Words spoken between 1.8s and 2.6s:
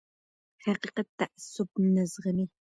نه زغمي